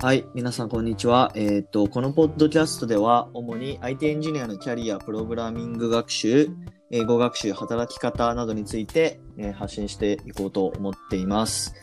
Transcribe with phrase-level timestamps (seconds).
[0.00, 1.32] はい、皆さんこんにちは。
[1.34, 6.50] えっ、と、このポッドキャストでは、主に IT エンジニアのキャリア、プログラミング学習、
[6.92, 11.74] 英語学習、働き方などについて、えー発信していこうと思っています。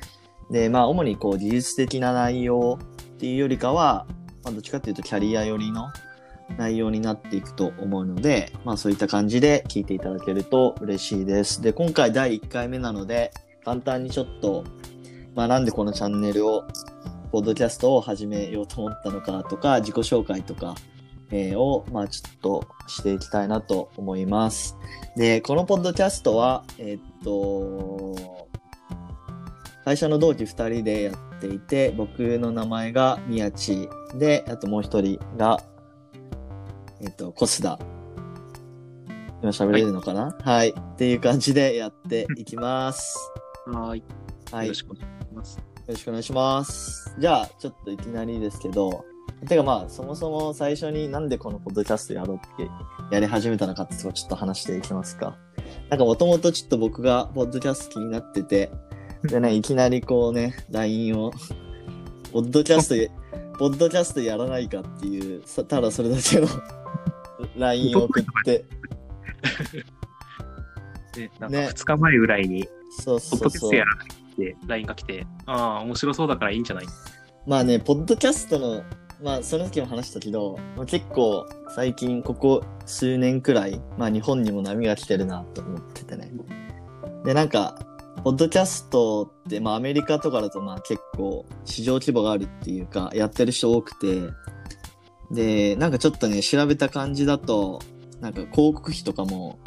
[0.49, 4.07] で、まあ、主にこう、技術的な内容っていうよりかは、
[4.45, 5.89] まあ、どっちかっていうとキャリア寄りの
[6.57, 11.61] 内容になっていくと思うので、まあ、そういった感じで聞いていただけると嬉しいです。
[11.61, 13.33] で、今回第1回目なので、
[13.65, 14.63] 簡単にちょっと、
[15.35, 16.63] まあ、なんでこのチャンネルを
[17.35, 20.73] ポッドキャストを始めようと思ったのかとか、自己紹介とか、
[21.31, 24.77] えーを、まあちょっとしていきたいなと思います。
[25.17, 28.47] で、このポッドキャストは、えーっと、
[29.83, 35.61] 会社の同期二人でやっていて、僕の名前が宮地で、あともう一人が、
[37.01, 37.77] えーっと、コスダ。
[39.41, 40.37] 今喋れるのかな？
[40.41, 43.17] はい、っていう感じでやっていきます。
[43.65, 44.01] はい。
[44.53, 44.67] はい。
[44.67, 45.59] よろしくお願いします。
[45.85, 47.15] よろしくお願いします。
[47.19, 49.05] じゃあ、ちょっといきなりですけど、
[49.47, 52.71] てかまあ、そもそも最初になんでこのポッドキャストやろうって
[53.11, 55.37] やり始めたのかってとこちょっと話していきますか。
[55.91, 58.71] なんかもともとちょっと僕がポッドキャスト気になってて、
[59.25, 61.31] でね、いきなりこうね、LINE を、
[62.33, 63.09] ポッドキャストや、
[63.59, 66.47] ポッドキャストやらないかっていう、さただそれだけの
[67.57, 68.65] LINE を送って、
[71.13, 72.67] で、 なんねか2日前ぐらいに、
[73.03, 73.75] そうポッそうそうドキャスト。
[73.75, 76.85] やらないって LINE が来て、ああ、面白そうだからいいんじゃない？
[77.47, 78.83] まあね、ポッドキャストの、
[79.23, 86.31] まあ、その時も話したけど、まあ、結構、最近、ここ数年くらい、まあ、日本にも波が来てるなと思っててね。
[87.23, 87.79] で、なんか、
[88.23, 94.21] ポッドキャストって、まあ、アメリカとかだと、まあ、結構、市場規模があるっていうか、やってる人多くて、
[95.31, 97.79] で、なんかちょっとね、調べた感じだと、
[98.21, 99.59] なんか広告費とかも、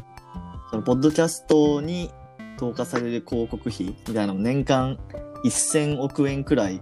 [0.70, 2.10] その、ポッドキャストに
[2.58, 4.98] 投下される広告費みたいなのも年間
[5.44, 6.80] 1000億円くらい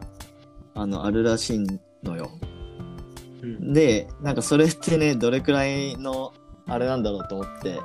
[0.75, 1.67] あの、あるらしい
[2.03, 2.31] のよ。
[3.43, 3.73] うん。
[3.73, 6.35] で、なんかそれってね、どれくらいの、
[6.67, 7.79] あれなんだろうと思って、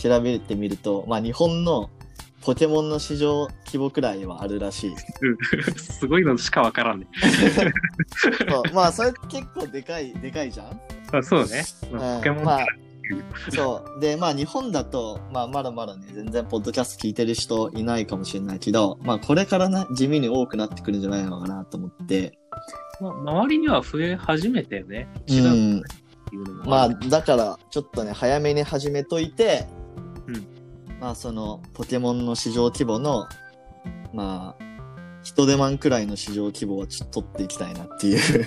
[0.00, 1.90] 調べてみると、まあ日本の
[2.42, 4.94] ポケモンの市場規模くらいはあるらしい。
[5.76, 7.08] すごいのしかわからんね。
[8.72, 10.80] まあそれ結構でかい、でかいじゃん？
[11.12, 11.64] あそうね。
[11.90, 12.66] ポケモン、まあ、
[13.50, 14.00] そう。
[14.00, 22.38] で、まあ日本だと、まあまだまだね、全然ポッドキャスト聞いてる人いないかもしれないけど、まあこれからな、地味に多くなってくるんじゃないのかなと思って。
[23.00, 25.08] まあ、周りには増え始めたよね。
[25.28, 25.40] う違
[25.78, 25.82] う
[26.32, 26.88] うのもまあ。
[26.88, 29.66] だから、ちょっとね、早めに始めといて、
[30.26, 30.46] うん
[31.00, 33.28] まあ、その、ポケモンの市場規模の、
[34.12, 34.64] まあ、
[35.22, 38.44] 人手マンくらいの市場規模はちょっと取っていきたいなっていう。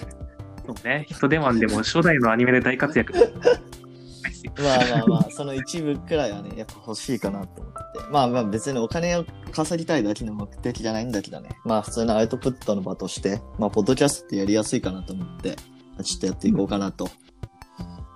[0.65, 1.05] そうね。
[1.09, 3.13] 人手マンでも初代のアニメで大活躍。
[4.61, 7.79] まあまあまあ、その一部くらいはね、やっぱ欲しいかなと思って。
[8.11, 11.49] まあまあ別にお金を稼ぎたいだけの目的じゃないんだけどね。
[11.65, 15.55] まあ普通のアウトプットの場として、まあポッドキャストってやりやすいかなと思って、
[16.03, 17.09] ちょっとやっていこうかなと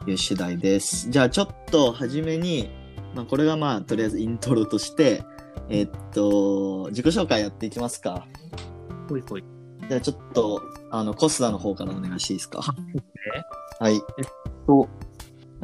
[0.07, 1.09] いう次第です。
[1.09, 2.69] じゃあちょっと初めに、
[3.13, 5.23] まあこれがまあとりあえずイントロとして、
[5.69, 8.27] えっと、自己紹介やっていきますか。
[9.09, 9.43] ほいほい。
[9.87, 10.61] じゃあちょっと、
[10.91, 12.61] あの、コスダの方からお願いしていいですか？
[13.79, 13.99] はい。
[14.67, 14.87] と、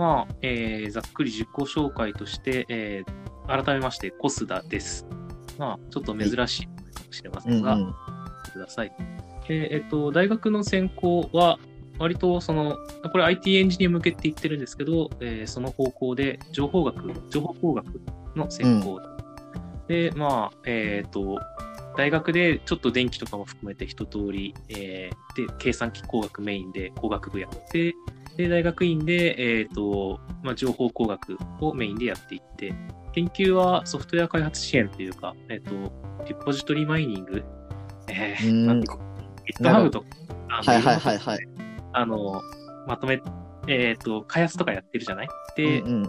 [0.01, 5.05] まあ、えーざっくり自己紹介として、えー改めまして、コスダです。
[5.59, 6.71] まあ、ちょっと珍しいか
[7.05, 7.93] もしれませが、うんんうん。
[8.53, 8.91] ください。
[9.49, 11.59] えーえっと、大学の専攻は、
[11.99, 12.77] 割とその、
[13.11, 18.01] これ IT エンジニア向けって言ってるんですけど、えーその方向で情報学、情報工学
[18.35, 18.99] の専攻、
[19.87, 21.37] で、まあ、えっ、と、
[21.95, 27.93] 大学でちょっと電気とかも含めて一通り、えーで、計算機工学メインで工学部やって、
[28.37, 32.73] で、大学院で、えっ、と、まあ、情報工学をメインでやっていって、
[33.13, 35.71] 研究はソフトウェア開発支援というか、えっ、と、
[36.27, 37.43] リポジトリマイニング、
[38.07, 38.87] えー、うんなんて
[39.59, 40.07] GitHub とか、
[40.49, 41.39] はいはいはいはい。
[41.93, 42.41] あの、
[42.87, 43.21] まとめ、
[43.67, 45.27] えっ、と、開発とかやってるじゃない？
[45.55, 46.07] で、うんうん、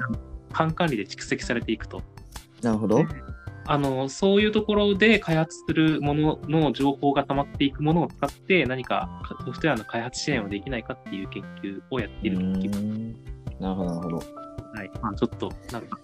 [0.52, 2.02] 管管理で蓄積されていくと。
[2.62, 3.04] なるほど。
[3.66, 12.76] あの、そういうところで開発するものの情報が溜まっていくものを使って何かソフトウェアの開発支援をできないかっていう研究をやっている研究。
[12.76, 14.16] うんなるほど、なるほど。
[14.16, 14.22] は
[14.84, 14.90] い。
[15.00, 16.00] まあちょっと、なんか、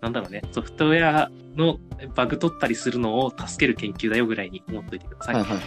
[0.00, 1.78] なんだろうね、ソフトウェアの
[2.14, 5.34] バグ取ったりするのを助ける研究だよぐらいに思っといてください。
[5.34, 5.58] はいはい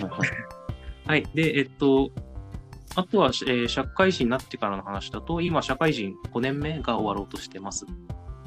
[1.10, 1.24] はい。
[1.36, 2.12] で、えっと、
[2.95, 7.86] あとは、えー社会人になってからの話だと、今、社会人5年目が終わろうとしてます。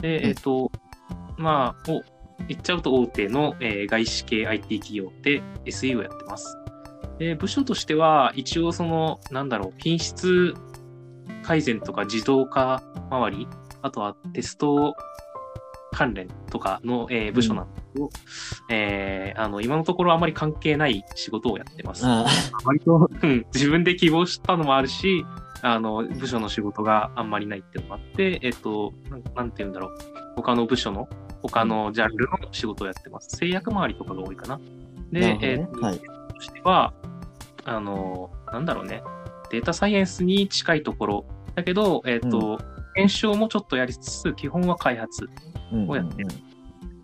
[0.01, 0.73] で、うんえっと、
[1.41, 2.03] まあ、を
[2.49, 6.57] 言っちゃうと大手の、えー外資系 IT 企業で SE をやってます。
[7.19, 10.55] で、部署としては、一応その、なんだろう、品質
[11.43, 13.49] 改善とか自動化周り、
[13.83, 14.95] あとはテスト
[15.93, 18.11] 関連とかの、えー部署なんですけど、
[18.71, 22.05] えーあの、今のところあまり関係ない仕事をやってます。
[22.07, 22.27] あ
[22.65, 25.25] 割と、うん、自分で希望したのもあるし、
[25.63, 29.99] あの、部署の仕事があんまりないっていうのもあって、えっと、なんなんて言うんだろう。
[30.37, 31.09] 他の部署の、
[31.43, 33.37] 他のジャンルの仕事をやってます。
[33.37, 34.61] 製薬周りとかが多いかな。
[35.11, 36.93] で、ねえっと、はいとしては、
[37.65, 39.03] あの、なんだろうね。
[39.51, 41.25] データサイエンスに近いところ。
[41.55, 42.59] だけど、えっと、
[42.95, 45.29] 検証もちょっとやりつつ、基本は開発。
[45.73, 46.29] うんをやってる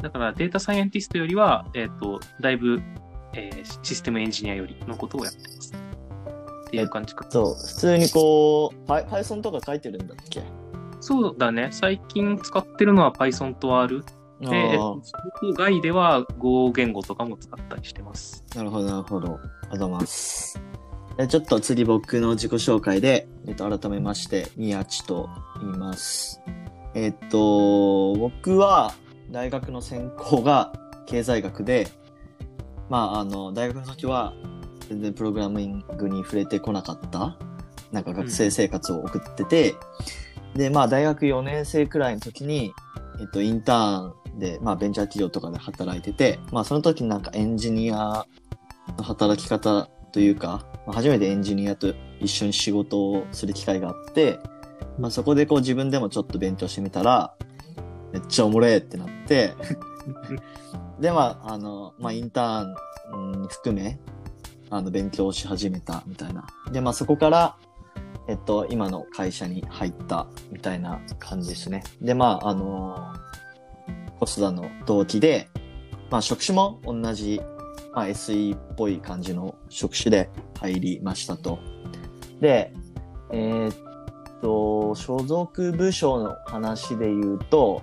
[0.03, 2.83] だからデータサイエンティストよりは、えっ、と、だいぶ、
[3.33, 5.73] えーシステムエンジニアよりのことをやってます。
[6.67, 7.27] っていう感じか。
[7.31, 10.43] そう、普通にこう、Py- Python とか書いてるんだっけ？
[11.01, 11.69] そうだね。
[11.71, 14.05] 最近使ってるのは Python と R
[14.41, 15.01] で、そ
[15.41, 18.45] こ外では Go 言語とかも使ったりしてます。
[18.55, 19.27] あ、なるほど、なるほど。
[19.27, 20.61] ありがとうございます。
[21.17, 25.31] でちょっと次僕の自己紹介で、えっと、改めまして、宮地と
[25.61, 26.43] 言います。
[26.95, 28.93] えっと、僕は
[29.31, 30.73] 大学の専攻が
[31.07, 31.89] 経済学で、
[32.91, 34.35] まあ、あの、大学の時は
[34.89, 37.39] 全然プログラミングに触れてこなかった、
[37.93, 39.75] なんか学生生活を送ってて、
[40.55, 42.73] で、まあ、大学4年生くらいの時に、
[43.21, 48.27] えっと、インターンで、まあ、ベンチャー企業とかで働いてて、まあ、その時になんかエンジニア
[48.97, 54.39] の働き方というか、まあ、初めてエンジニアと一緒に仕事をする機会があって、
[54.99, 57.35] まあ、そこでこう自分でもちょっと勉強してみたら、
[58.13, 59.55] めっちゃおもれえってなって、
[61.01, 62.75] で、まあ、あの、まあ、インターン
[63.13, 63.99] うん含め、
[64.71, 66.47] あの、勉強し始めたみたいな。
[66.73, 67.57] で、まあ、そこから、
[68.29, 71.85] えっと、今の会社に入ったみたいな感じですね。
[72.01, 73.26] で、まあ、あのコ
[74.25, 75.49] スダの同期で、
[76.11, 77.43] まあ、職種も同じ、
[77.93, 81.59] まあ、SE っぽい感じの職種で入りましたと。
[82.41, 82.73] で、
[83.31, 87.83] えーっと、所属部署の話で言うと、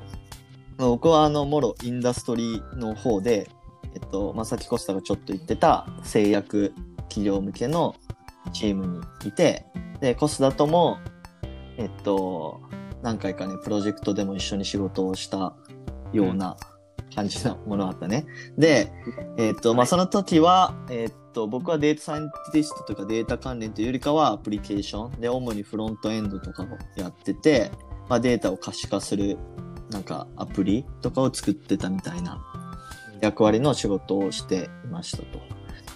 [0.77, 3.49] 僕はあの、もろインダストリーの方で、
[3.93, 6.73] えっと、ま、さきコスタがちょっと言ってた製薬
[7.09, 7.95] 企業向けの
[8.53, 8.87] チーム
[9.21, 9.65] にいて、
[9.99, 10.97] で、コスダとも、
[11.77, 12.61] えっと、
[13.01, 15.55] 何回かね、プロジェクトでも一緒に仕事をした
[16.13, 16.57] ような
[17.13, 18.25] 感じのものがあったね。
[18.57, 18.91] で、
[19.37, 27.71] えっと、まあ、その時は、えっと、僕はデータサイエンティストとかデータ関連というよりかはアプリケーションで、主にフロントエンドとかをやってて、
[28.09, 29.37] まあ、データを可視化する、
[29.89, 32.41] なんかアプリとかを作ってたみたいな
[33.21, 35.39] 役割の仕事をしていましたと。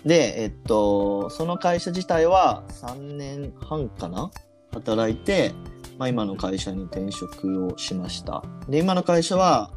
[0.05, 4.31] で、えっと、その会社自体は3年半かな
[4.71, 5.53] 働いて、
[5.97, 8.43] まあ今の会社に転職をしました。
[8.69, 9.71] で、今の会社は、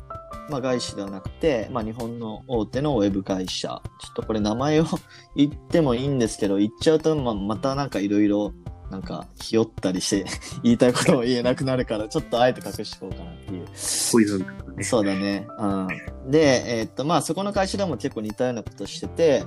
[0.50, 3.68] まあ外資ではなくて、まあ日本の大手のウェブ会社。
[3.68, 3.80] ちょ
[4.12, 4.84] っとこれ名前を
[5.36, 8.52] 言ってもいいんですけど、言っちゃうと、まあまたなんかいろいろ、
[8.90, 10.24] なんか、ひよったりして、
[10.64, 13.66] 言いたいことも言えなくなるから、ちょっとあえて隠しておこうかなっていう。
[14.12, 14.82] ポイズンとかね。
[14.82, 15.46] そうだね。
[15.58, 15.88] うん。
[16.30, 19.44] で、えーっと、まあ、そこの会社でも結構似たようなことしてて、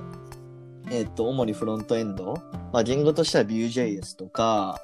[0.90, 2.34] えーっと、主にフロントエンド。
[2.72, 4.80] まあ、言語としては Vue.js とか、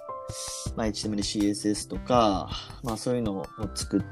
[0.77, 2.49] まあ、HTML、CSS とか、
[2.83, 4.03] まあ、そういうのを作っ、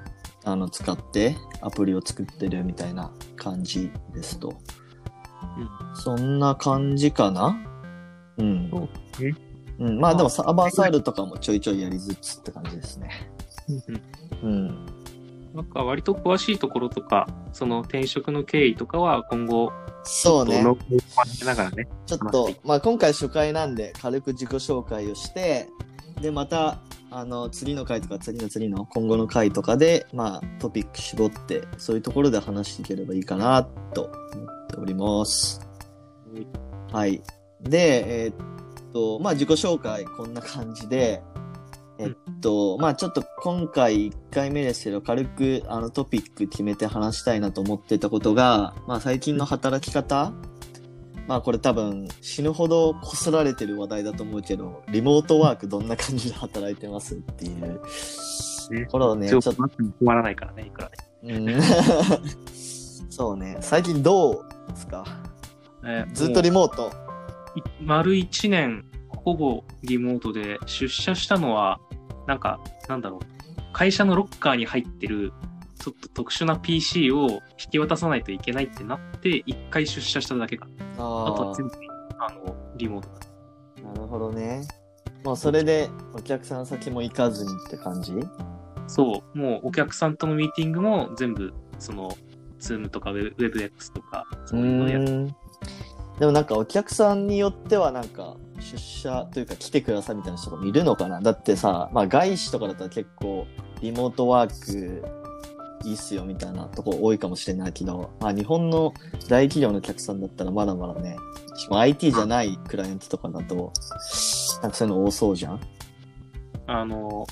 [0.50, 4.58] あの、使ってアプリを作ってるみたいな感じですと。
[5.94, 7.58] そんな感じかな？
[8.38, 8.70] うん。
[8.70, 8.88] そ
[9.78, 10.00] うん。
[10.00, 13.10] まあ、でもサーバーサイドとかもちょいちょいやりつつって感じですね。
[14.42, 14.86] うんうん。
[15.54, 19.70] なんか割と詳しいところとか、その転職の経緯とかは今後、
[20.04, 20.62] そうね。
[20.62, 21.88] ログを回しながらね。
[22.06, 25.68] ちょっとまあ、今回初回なんで、軽く自己紹介をして、
[26.22, 26.78] で、また、
[27.10, 35.60] あの、次の回とか、次の次の今後の回とかで、まあ、トピック絞って、そういうところで話していければいいかな、と思っております。
[36.92, 37.22] はい。
[37.62, 41.22] で、えーっと、まあ、自己紹介、こんな感じで、
[41.98, 50.32] えっと、まあ、ちょっと今回1回目ですけど、軽くあのトピック決めて話したいなと思ってたことが、まあ、最近の働き方
[51.28, 57.80] まあこれ多分死ぬほどこすられてる話題だと思うけど、リモートワークどんな感じで働いてますっていう。
[58.70, 60.90] ねこれをね、ちょっと、困らないからね、いくら
[61.22, 61.34] ね。
[61.34, 61.60] うん
[63.10, 65.04] そうね、最近どうですか？
[65.84, 66.90] えーずっとリモート。
[67.82, 71.78] 丸1年、ほぼリモートで、出社したのは、
[72.26, 73.20] なんか、なんだろう、
[73.72, 75.32] 会社のロッカーに入ってる、
[75.78, 80.66] ちょっと特殊な PC を引き渡さないといけないってなって、一回出社しただけか。
[80.94, 81.72] あとはあ全部、
[82.18, 83.26] あの、リモートだ。
[83.90, 84.66] あ、なるほどね。
[85.24, 88.12] もうそれでお客さん先も行かずにって感じ？
[88.86, 92.16] そう、もうお客さんとのミーティングも全部、その、
[92.58, 95.28] ズームとか WebX とか、うそういうのでやる。
[96.18, 101.20] でもなんかお客さんによってはなんか出社というか来てくださいみたいな人がいるのかな？
[101.20, 103.46] だってさ、まあ外資とかだったら結構
[103.80, 105.04] リモートワーク
[105.84, 108.92] いいっすよみたいなとこ多いかもしれないけど、まあ日本の
[109.28, 111.16] 大企業のお客さんだったらまだまだね、
[111.56, 113.72] しかも IT じゃないクライアントとかだと、
[114.62, 115.60] なんかそういうの多そうじゃん？
[116.66, 117.26] あの、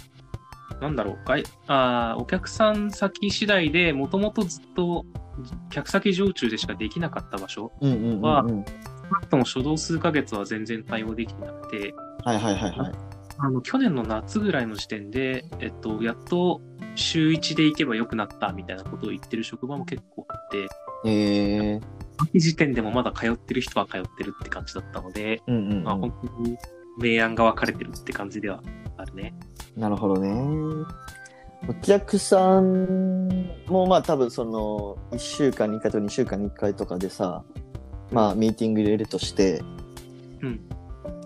[0.81, 5.05] なんだろう、外あーお客さん先次第でもともとずっと
[5.71, 7.73] 客先常駐でしかできなかった場所。
[7.81, 12.93] は少なくとも初動数ヶ月は全然対応できてなくて、はいはいはいはい。
[13.38, 16.61] あの、去年の夏ぐらいの時点で、えっと、やっと
[16.95, 20.69] 週1で行けば良くなったみたいなことを言ってる職場も結構あって、
[21.05, 21.81] ええ
[22.19, 25.85] 秋時点でもまだ通ってる人は通ってるって感じだったので、うんうん、うん。
[25.85, 26.57] まあ本当に
[26.99, 28.62] 明暗が分かれてるって感じでは
[28.97, 29.35] あるね。
[29.76, 30.87] なるほどね。
[31.69, 37.45] お客さんもまあ多分その1週間に1回と2週間に1回とかでさ、
[38.11, 39.62] まあミーティング入れるとして、
[40.40, 40.61] うん。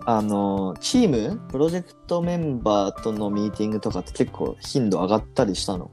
[0.05, 5.91] あの、チーム、プロジェクトメンバーとのミーティングとかって結構頻度上がったりしたの？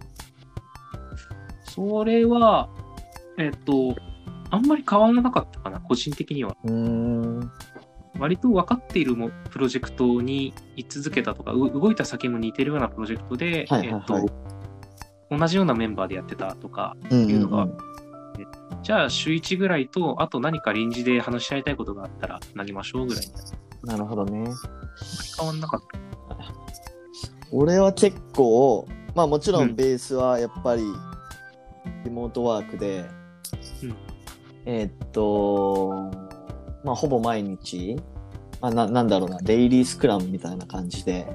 [1.65, 2.69] それは、
[3.39, 3.95] えっと、
[4.51, 6.57] あんまり変わらなかったかな、個人的には。
[6.65, 7.51] うーん。
[8.19, 14.05] 割と分かっているもプロジェクトに居続けたとか、う動いた先も似てるようなプロジェクトで、はいはいはいえっ
[15.29, 17.77] と、同じようなメンバーでやってたとか、うんうん、いうのがうん。
[18.83, 23.41] じゃあ週1ぐらいと、あと何か臨時で話し合いたいことがあったら投げましょうぐらいにな
[23.97, 24.51] るほどね。
[25.39, 25.99] 変わんなかった。
[27.51, 30.83] 俺は結構、まあもちろうんんベースはやっぱり
[32.05, 33.07] リモートワークで、
[33.83, 33.97] うん
[34.67, 36.11] えーっと、
[36.85, 37.97] まあほぼ毎日、
[38.61, 41.27] まあななんだろうな、デイリースクラムみたいな感じで、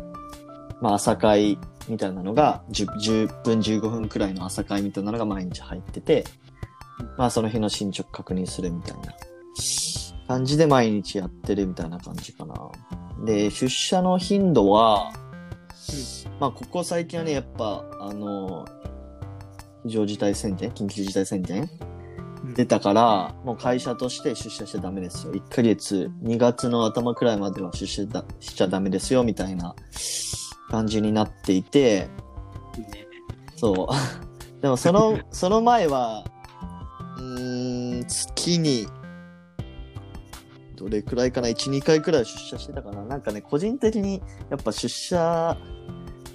[0.81, 1.57] まあ朝会
[1.89, 6.25] みたいなのが 10, 10分15分くらいの朝会みたいなのが毎日入ってて、
[7.17, 9.13] まあその日の進捗確認するみたいな
[10.27, 12.71] 感じで毎日やってるみたいな感じかな。
[13.25, 15.13] で、出社の頻度は、
[16.39, 18.65] まあ、ここ最近はね、やっぱ、あの、
[19.83, 21.69] 非常事態宣言緊急事態宣言
[22.43, 25.33] うん出たから、もう会社として出社しちゃダメですよ。
[25.33, 29.75] 1ヶ月、2月の頭くらいまでは出社だしちゃダメですよ、みたいな
[30.69, 32.09] 感じになっていて。
[33.55, 33.93] そう。
[34.61, 36.25] でもその、 その前は、
[37.17, 38.87] うーん、月に、
[40.83, 41.31] どれくらい。
[41.31, 42.25] かな ?1、2回くらい。
[42.25, 45.57] 出社してたかななんかね、個人的にやっぱ出社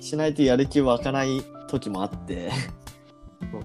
[0.00, 0.34] しない。
[0.34, 1.42] とやる気湧かない。
[1.68, 2.50] 時もあって。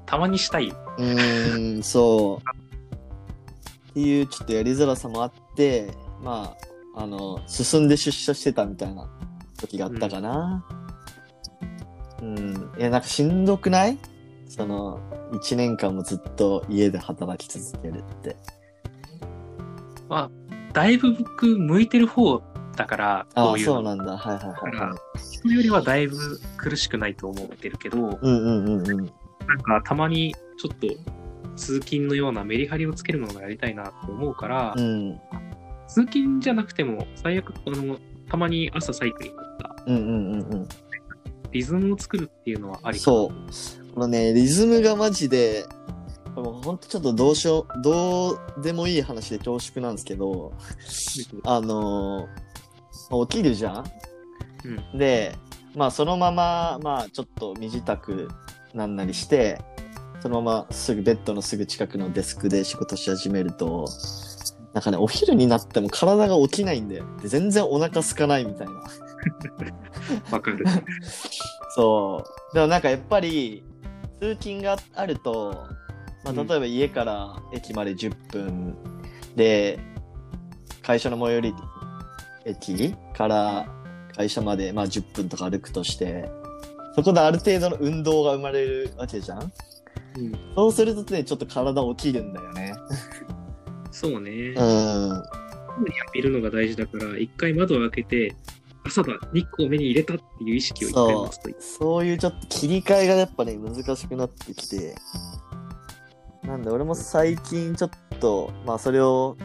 [0.05, 0.67] たまにしたい。
[0.69, 3.89] うーん、そう。
[3.91, 4.21] ってい。
[4.21, 6.55] うちょっとやりづらさもあって、ま
[6.95, 8.93] あ、あの、進んで出社してたみたい。
[8.93, 9.09] な
[9.57, 10.65] 時があったかな。
[12.21, 12.71] うん。
[12.77, 12.81] い。
[12.81, 13.97] や、なんかしんどくない。
[14.47, 14.99] その、
[15.33, 18.35] 一年間もずっと家で働き続けるって。
[20.07, 20.31] まあ、
[20.73, 22.41] だいぶ僕向いてる方
[22.75, 24.17] だから、ああ、こういうのそうなんだ。
[24.17, 25.19] はいはいはいはい。
[25.19, 26.17] 人よりはだいぶ
[26.57, 28.97] 苦しくないと思ってるけど、うんうんうんうん。
[28.97, 29.07] なん
[29.63, 30.87] かたまにちょっと
[31.55, 35.19] 通勤のようなメリハリをつけるものがやりたいなと思うから、うん。
[35.87, 37.97] 通勤じゃなくても、最悪、あの、
[38.29, 40.67] たまに朝サイクリングとか、うんうんうんうん。
[41.51, 43.93] リズムを作るっていうのはありそう。
[43.93, 45.65] このね、リズムがマジで、
[46.35, 50.53] これもうほんとちょっとどうしよう、どうでもいい話で恐縮なんですけど、
[51.43, 52.27] あの
[53.27, 53.83] 起きるじゃ
[54.93, 55.35] ん、で、
[55.75, 58.27] まあそのまま、まあちょっと身支度
[58.73, 59.59] なんなりして、
[60.21, 63.87] そのまますぐベッドのすぐ近くのデスクで仕事し始めると、
[64.73, 67.05] なんかね、お昼になっても体が起きないんだよ。
[67.21, 68.73] で全然お腹空かないみたいな。
[70.31, 70.65] わかる。
[71.75, 72.55] そう。
[72.55, 73.63] でもなんかやっぱり、
[74.19, 75.67] 通勤があると、
[76.23, 78.75] まあ、うん例えば家から駅まで10分
[79.35, 79.79] で、
[80.81, 81.53] 会社の最寄り
[82.45, 83.67] 駅から
[84.15, 86.29] 会社までまあ10分とか歩くとして、
[86.95, 89.51] そこである程度の運動が生まれるわけじゃん？
[90.15, 92.73] うん、そうするとね、ちょっと体起きるんだよね。
[93.91, 94.31] そうね。
[94.55, 95.23] うん。
[96.13, 98.35] 見るのが大事だから、一回窓を開けて、
[98.85, 101.55] 朝だ、日光を目に入れたっていう意識を一回持つといい。
[101.59, 104.95] そういうちょっと切り替えがやっぱね、難しくなってきて。
[106.45, 109.37] なんで俺も最近ちょっと、まあそれを、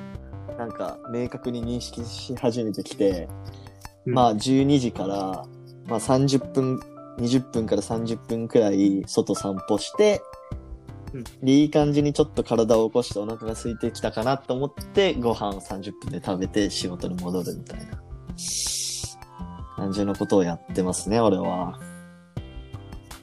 [0.59, 3.29] なんか明確に認識し始めてきて、
[4.07, 4.15] うん。
[4.15, 5.47] まあ12時から、
[5.87, 6.81] まあ30分、
[7.19, 10.21] 20分から30分くらい外散歩して、
[11.15, 11.25] うん。
[11.25, 18.03] でいい感じにちょっと体を起こしてお腹が空いてきたかなと思って、ご飯を30分で食べて仕事に戻るみたいな。
[19.77, 21.79] 感じのことをやってますね、俺は。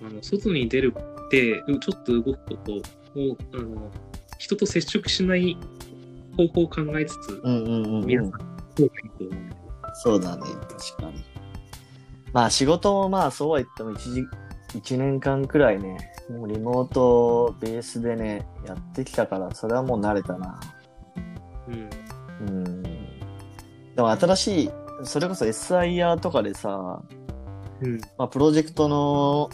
[0.01, 2.81] あの外に出るって、うちょっと動くこと
[3.15, 3.91] を、あの、
[4.37, 5.57] 人と接触しない
[6.35, 8.05] 方法を考えつつ、うんうんうん、うん。
[8.05, 8.31] 皆さん、
[8.75, 9.55] そうがいいと思う。
[9.93, 11.23] そうだね、確かに。
[12.33, 14.27] まあ仕事もまあそうは言っても1時、
[14.77, 15.97] 1年間くらいね、
[16.29, 20.59] もうリモートベースでね、やってきたから、それはもう慣れたな。
[21.67, 21.89] うん。
[22.47, 22.83] うん。
[22.83, 24.69] でも新しい、
[25.03, 27.01] それこそ SIR とかでさ、
[27.81, 28.01] うん。
[28.17, 29.49] まあ、プロジェクトの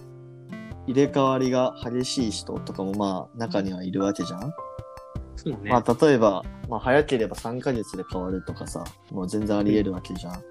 [0.92, 4.54] 入れ替わりが激しい人とかもまあ中にはいるわけじゃん、
[5.36, 5.72] そうね。
[5.72, 10.44] まあ例えば、まあ早ければ3ヶ月で変わるとかさ、もう全然あり得るわけじゃん。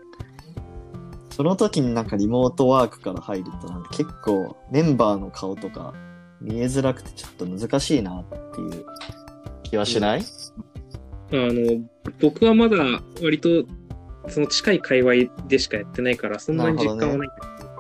[1.31, 5.95] その時になんかリモートワークから入るとなんか結構メンバーの顔とか
[6.41, 8.85] 見えづらくてちょっと難しいなっていう
[9.63, 10.25] 気はしない、あ
[11.33, 11.89] の、
[12.21, 12.77] 僕はまだ
[13.23, 13.65] 割と、
[14.29, 17.29] その近い界隈でしかやってないから、そんなに実感はない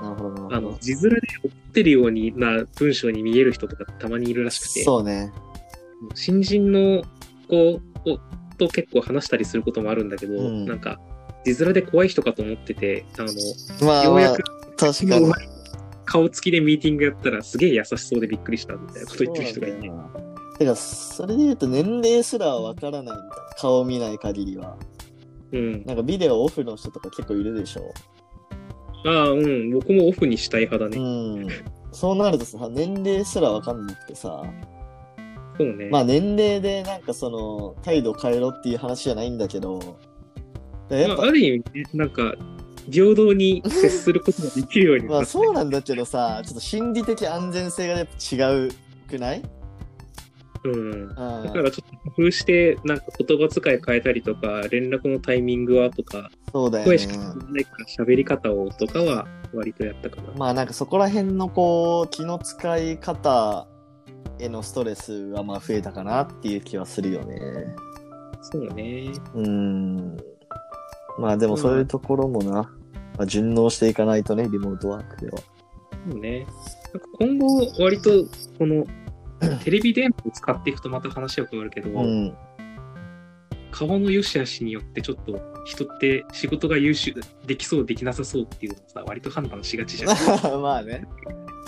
[0.00, 0.60] なるほどなあ。
[0.60, 5.32] の字面で追ってるようにな文章に見える人とかたまにいるらしくて、そうね。
[6.14, 7.02] 新人の
[7.48, 8.20] 子を
[8.60, 11.00] と結構話したりすることもあるんだけど、うんなんか、
[11.44, 14.42] 字面で怖い人かと思ってて、あの、まあ、まあようやく、
[14.76, 15.32] 確かに。
[16.04, 19.90] 顔つきでミーティングやったらすげえ優しそうでびっくりしたみたいなこと言ってる人がいて。
[20.58, 23.26] てか、それで言うと年齢すらわからないみたいな。
[23.56, 24.76] 顔見ない限りは。
[25.52, 25.84] うん。
[25.86, 27.82] なんかビデオオフの人とか結構いるでしょ。
[29.04, 29.70] ああ、うん。
[29.70, 31.44] 僕もオフにしたい派だうね。
[31.44, 31.48] ん。
[31.92, 34.42] そうなるとさ、年齢すらわかんなくてさ、
[35.58, 35.88] そうね。
[35.90, 39.80] まあ年齢でなんかその、態度変えろっていう話じゃないんだけど、
[40.90, 42.34] やっぱまあ、ある意味ね、なんか、
[42.90, 48.12] 平等に接することができるようにまあなってそうなんだけどさ、ちょっと心理的安全性がやっぱ
[48.52, 48.70] 違う
[49.08, 49.42] くない？
[50.64, 50.72] うん。
[50.72, 51.08] うん。
[51.14, 57.08] だからちょっと工夫して、なんか言葉遣い変えたりとか、連絡のタイミングはとか、そうだよね声し。
[57.08, 60.32] かないから喋り方をとかは割とやったかな。
[60.36, 63.66] まあなんかそこら辺のこう、気の使い方
[64.38, 67.40] へのストレスはまあ増えたかなっていう気はするよね。
[68.42, 69.10] そうね。
[69.34, 70.16] うん。
[71.18, 75.38] まあでもそういうところもな、まあ、順応していかないとね、リモートワークでは。
[76.08, 76.46] そうね。
[76.92, 78.10] なんか今後、割と、
[78.58, 78.86] この、
[79.64, 82.36] テレビ電波を使っていくとまた話は変わるけど、うん。
[83.70, 87.14] 顔の良し悪しによってちょっと人って仕事が優秀
[87.46, 90.10] できそうできなさそうっていうのをさ割と判断しがちじゃん
[90.60, 91.04] まあね。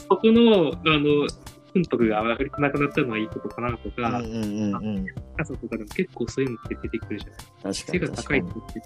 [0.08, 1.26] そこのあの
[1.72, 2.22] 本徳が
[2.58, 5.06] なくなったのはいいことかなとか、うんうんうんうん。
[5.36, 8.40] 高さとかでも結構そういうのって出てくるじゃない確か背が高い。
[8.40, 8.82] 人って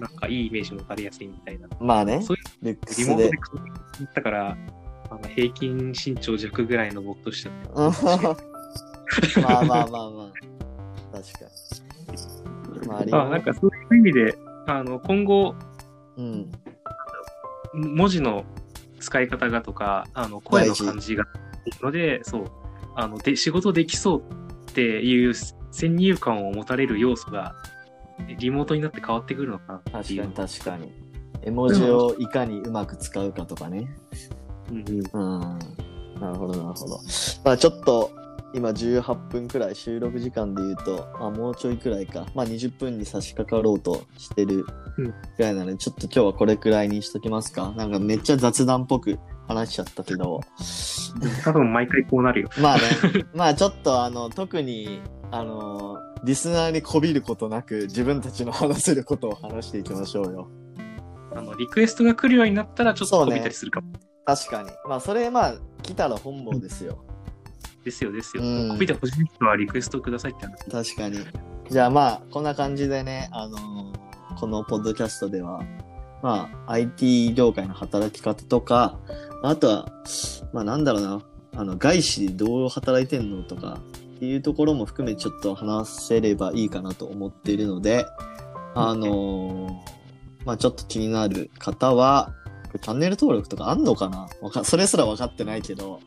[0.00, 3.36] なんかいいイメージ持たれやすいみたいなまあねそうい、ルックリモートで。
[3.36, 3.44] 考
[4.02, 4.56] えたから
[5.14, 8.36] あの平均身長弱ぐらいの僕としては
[9.42, 10.32] まあまあまあまあ。
[11.12, 11.44] 確か
[12.82, 12.88] に。
[12.88, 15.54] まあ、リモあなんかそういう意味であの今後
[16.16, 16.50] うん。
[17.74, 18.44] 文字の
[19.00, 21.24] 使い方がとか、あの声の感じが
[21.82, 22.44] ので、そう、
[22.94, 24.22] あので仕事できそう
[24.70, 27.54] っていう先入観を持たれる要素が、
[28.38, 30.22] リモートになって変わってくるのかなっていう。
[30.22, 30.92] 確かに確かに。
[31.42, 33.88] 絵文字をいかにうまく使うかとかね。
[34.74, 36.20] うんうんうん。
[36.20, 37.00] なるほど、なるほど。
[37.44, 38.10] まあちょっと、
[38.54, 42.26] 今18分くらい収録時間で言うと、あ、もうちょいくらいか。
[42.34, 44.64] まあ20分に差し掛かろうとしてる
[44.96, 47.72] うんくらいなので、ちょっと今日はこれくらいにしときますか。
[47.76, 50.40] なんかめっちゃ雑談っぽく話しちゃったけど。
[51.42, 52.50] 多分毎回こうなるよ。
[52.60, 52.82] まあね、
[53.34, 55.00] まあちょっとあの、特に、
[55.32, 60.48] あの、リスナーにこびることなく、自分たちの話せることを話していきましょうよ。
[61.36, 63.88] あのリクエストが来るようになったらちょっとこびたりするかも。
[64.24, 64.70] 確かに。
[64.88, 67.04] まあそれ、まあ、来たら本望ですよ。
[67.84, 68.42] ですよですよ。
[68.42, 70.94] うんこびてほしい人はリクエストくださいって話。
[70.94, 71.18] 確かに。
[71.70, 74.04] じゃあまあ、こんな感じでね、あのー
[74.40, 75.62] このポッドキャストでは、
[76.20, 78.98] まあ、IT 業界の働き方とか、
[79.44, 79.92] あとは、
[80.52, 81.22] まあなんだろうな、
[81.56, 83.78] あの、外資でどう働いてんのとか、
[84.16, 88.06] っていうところも含めちょっと話せればいいかなと思っているので、
[88.74, 89.94] あのー
[90.44, 92.43] まあちょっと気になる方は、こ
[92.74, 94.28] れチャンネル登録とかあんのかな？
[94.42, 96.00] わかそれすら分かってないけど、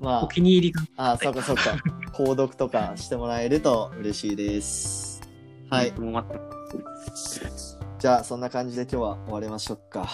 [0.00, 0.82] まあお、気に入りが。
[0.96, 1.76] あ、そうかそうか。
[2.12, 5.22] 購読とかしてもらえると嬉しいです。
[5.70, 5.92] はい。
[7.98, 10.06] じゃあ、そんな感じで今日は終わりましょうか。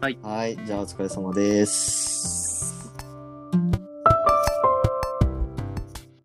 [0.00, 0.18] はい。
[0.22, 0.58] はい。
[0.66, 2.31] じゃあ、お疲れ様です。